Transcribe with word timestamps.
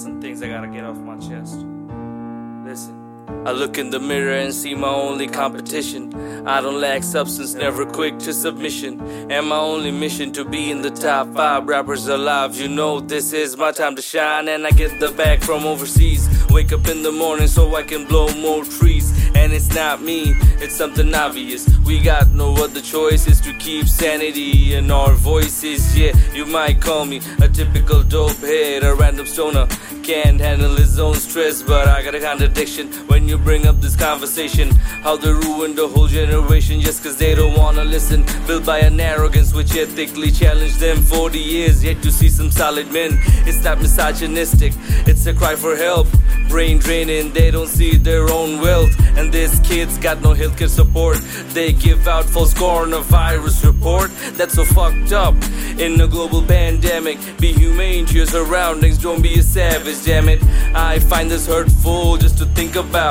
some 0.00 0.20
things 0.20 0.42
I 0.42 0.48
gotta 0.48 0.68
get 0.68 0.84
off 0.84 0.98
my 0.98 1.16
chest. 1.18 1.66
Listen. 2.64 3.01
I 3.28 3.50
look 3.50 3.76
in 3.76 3.90
the 3.90 3.98
mirror 3.98 4.36
and 4.36 4.54
see 4.54 4.74
my 4.74 4.88
only 4.88 5.26
competition. 5.26 6.14
I 6.46 6.60
don't 6.60 6.80
lack 6.80 7.02
substance, 7.02 7.54
never 7.54 7.84
quick 7.84 8.18
to 8.20 8.32
submission. 8.32 9.00
And 9.32 9.48
my 9.48 9.58
only 9.58 9.90
mission 9.90 10.32
to 10.32 10.44
be 10.44 10.70
in 10.70 10.82
the 10.82 10.90
top 10.90 11.34
five 11.34 11.66
rappers 11.66 12.06
alive. 12.06 12.54
You 12.54 12.68
know, 12.68 13.00
this 13.00 13.32
is 13.32 13.56
my 13.56 13.72
time 13.72 13.96
to 13.96 14.02
shine, 14.02 14.46
and 14.48 14.64
I 14.64 14.70
get 14.70 15.00
the 15.00 15.10
bag 15.10 15.42
from 15.42 15.64
overseas. 15.66 16.28
Wake 16.50 16.72
up 16.72 16.86
in 16.86 17.02
the 17.02 17.10
morning 17.10 17.48
so 17.48 17.74
I 17.74 17.82
can 17.82 18.06
blow 18.06 18.28
more 18.34 18.64
trees. 18.64 19.10
And 19.34 19.52
it's 19.52 19.74
not 19.74 20.02
me, 20.02 20.34
it's 20.60 20.76
something 20.76 21.12
obvious. 21.12 21.68
We 21.84 21.98
got 22.00 22.30
no 22.30 22.52
other 22.54 22.80
choice 22.80 23.24
to 23.40 23.52
keep 23.58 23.88
sanity 23.88 24.74
in 24.74 24.90
our 24.90 25.14
voices. 25.14 25.98
Yeah, 25.98 26.12
you 26.32 26.46
might 26.46 26.80
call 26.80 27.06
me 27.06 27.20
a 27.40 27.48
typical 27.48 28.02
dope 28.02 28.36
head, 28.36 28.84
a 28.84 28.94
random 28.94 29.26
stoner. 29.26 29.66
Can't 30.02 30.40
handle 30.40 30.76
his 30.76 30.98
own 30.98 31.14
stress, 31.14 31.62
but 31.62 31.88
I 31.88 32.02
got 32.02 32.14
a 32.14 32.20
contradiction 32.20 32.90
when 33.12 33.28
you 33.28 33.36
bring 33.36 33.66
up 33.66 33.78
this 33.78 33.94
conversation. 33.94 34.70
How 35.04 35.16
they 35.18 35.32
ruined 35.32 35.76
the 35.76 35.86
whole 35.86 36.06
generation 36.06 36.80
just 36.80 37.02
cause 37.04 37.18
they 37.18 37.34
don't 37.34 37.54
wanna 37.58 37.84
listen. 37.84 38.24
Built 38.46 38.64
by 38.64 38.78
an 38.78 38.98
arrogance 38.98 39.52
which 39.52 39.76
ethically 39.76 40.30
challenged 40.30 40.80
them 40.80 40.96
40 41.02 41.38
years, 41.38 41.84
yet 41.84 42.02
to 42.04 42.10
see 42.10 42.30
some 42.30 42.50
solid 42.50 42.90
men. 42.90 43.10
It's 43.48 43.62
not 43.62 43.82
misogynistic, 43.82 44.72
it's 45.06 45.26
a 45.26 45.34
cry 45.34 45.56
for 45.56 45.76
help. 45.76 46.06
Brain 46.48 46.78
draining, 46.78 47.32
they 47.32 47.50
don't 47.50 47.68
see 47.68 47.96
their 47.96 48.30
own 48.30 48.60
wealth. 48.60 48.94
And 49.18 49.30
these 49.30 49.60
kids 49.60 49.98
got 49.98 50.22
no 50.22 50.32
healthcare 50.32 50.70
support. 50.80 51.18
They 51.56 51.72
give 51.72 52.08
out 52.08 52.24
false 52.24 52.54
coronavirus 52.54 53.66
report. 53.66 54.10
That's 54.38 54.54
so 54.54 54.64
fucked 54.64 55.12
up. 55.12 55.34
In 55.78 56.00
a 56.00 56.08
global 56.08 56.42
pandemic, 56.42 57.18
be 57.38 57.52
humane 57.52 58.06
to 58.06 58.14
your 58.14 58.26
surroundings, 58.26 58.96
don't 58.98 59.22
be 59.22 59.34
a 59.38 59.42
savage, 59.42 60.04
damn 60.04 60.28
it. 60.28 60.40
I 60.74 60.98
find 61.10 61.30
this 61.30 61.46
hurtful 61.46 62.16
just 62.16 62.38
to 62.38 62.46
think 62.46 62.76
about. 62.76 63.01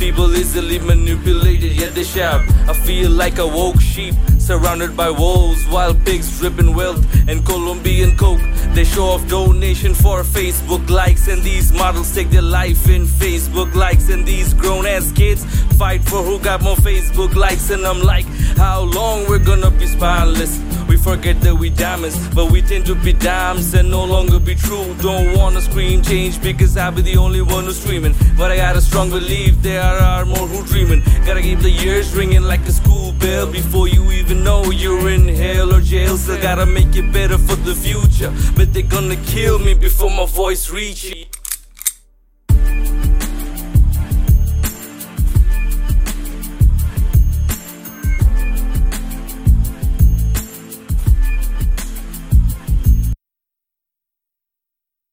People 0.00 0.34
easily 0.36 0.80
manipulated, 0.80 1.72
yet 1.72 1.94
they 1.94 2.02
shout. 2.02 2.40
I 2.68 2.72
feel 2.72 3.08
like 3.10 3.38
a 3.38 3.46
woke 3.46 3.80
sheep 3.80 4.14
surrounded 4.38 4.96
by 4.96 5.10
wolves, 5.10 5.64
wild 5.68 6.04
pigs 6.04 6.40
dripping 6.40 6.74
wealth, 6.74 7.06
and 7.28 7.46
Colombian 7.46 8.16
coke. 8.16 8.40
They 8.74 8.82
show 8.82 9.04
off 9.04 9.28
donation 9.28 9.94
for 9.94 10.24
Facebook 10.24 10.90
likes, 10.90 11.28
and 11.28 11.40
these 11.44 11.72
models 11.72 12.12
take 12.12 12.30
their 12.30 12.42
life 12.42 12.88
in 12.88 13.04
Facebook 13.06 13.72
likes, 13.74 14.08
and 14.08 14.26
these 14.26 14.54
grown 14.54 14.86
ass 14.86 15.12
kids 15.12 15.44
fight 15.76 16.02
for 16.02 16.20
who 16.22 16.40
got 16.40 16.60
more 16.60 16.76
Facebook 16.76 17.36
likes, 17.36 17.70
and 17.70 17.86
I'm 17.86 18.02
like, 18.02 18.26
how 18.56 18.80
long 18.82 19.28
we're 19.28 19.38
gonna 19.38 19.70
be 19.70 19.86
spineless? 19.86 20.58
Forget 21.02 21.40
that 21.40 21.54
we 21.54 21.70
diamonds, 21.70 22.16
but 22.34 22.50
we 22.50 22.60
tend 22.60 22.84
to 22.86 22.94
be 22.94 23.12
dimes 23.12 23.72
and 23.74 23.90
no 23.90 24.04
longer 24.04 24.38
be 24.38 24.54
true. 24.54 24.94
Don't 25.00 25.36
wanna 25.36 25.60
scream 25.60 26.02
change 26.02 26.40
because 26.42 26.76
I'll 26.76 26.92
be 26.92 27.02
the 27.02 27.16
only 27.16 27.40
one 27.40 27.64
who's 27.64 27.82
dreaming. 27.84 28.14
But 28.36 28.50
I 28.50 28.56
got 28.56 28.76
a 28.76 28.80
strong 28.80 29.08
belief 29.10 29.62
there 29.62 29.82
are 29.82 30.24
more 30.24 30.46
who 30.46 30.64
dreaming. 30.66 31.02
Gotta 31.24 31.40
keep 31.40 31.60
the 31.60 31.74
ears 31.86 32.14
ringing 32.14 32.42
like 32.42 32.60
a 32.66 32.72
school 32.72 33.12
bell 33.12 33.46
before 33.46 33.88
you 33.88 34.10
even 34.12 34.44
know 34.44 34.64
you're 34.70 35.08
in 35.08 35.28
hell 35.28 35.74
or 35.74 35.80
jail. 35.80 36.16
Still 36.16 36.40
gotta 36.42 36.66
make 36.66 36.94
it 36.94 37.10
better 37.12 37.38
for 37.38 37.56
the 37.56 37.74
future. 37.74 38.32
But 38.56 38.74
they're 38.74 38.82
gonna 38.82 39.16
kill 39.16 39.58
me 39.58 39.74
before 39.74 40.10
my 40.10 40.26
voice 40.26 40.70
reaches. 40.70 41.37